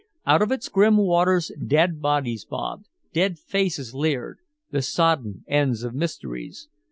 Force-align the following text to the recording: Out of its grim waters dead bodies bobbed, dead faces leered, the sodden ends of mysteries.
Out 0.25 0.41
of 0.41 0.51
its 0.51 0.67
grim 0.67 0.97
waters 0.97 1.51
dead 1.63 2.01
bodies 2.01 2.43
bobbed, 2.43 2.87
dead 3.13 3.37
faces 3.37 3.93
leered, 3.93 4.39
the 4.71 4.81
sodden 4.81 5.43
ends 5.47 5.83
of 5.83 5.93
mysteries. 5.93 6.69